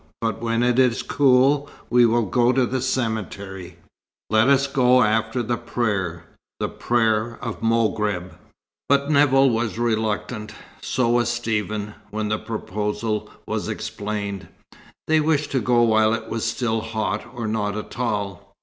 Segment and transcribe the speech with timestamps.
[0.19, 3.75] But when it is cool, we will go to the cemetery.
[4.31, 6.23] Let us go after the prayer,
[6.59, 8.33] the prayer of Moghreb."
[8.89, 10.55] But Nevill was reluctant.
[10.81, 14.47] So was Stephen, when the proposal was explained.
[15.05, 18.53] They wished to go while it was still hot, or not at all.